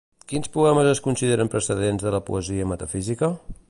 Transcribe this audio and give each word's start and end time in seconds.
Quins 0.31 0.47
poemes 0.55 0.89
es 0.93 1.03
consideren 1.09 1.53
precedents 1.57 2.07
de 2.09 2.17
la 2.19 2.25
poesia 2.31 2.71
metafísica? 2.75 3.35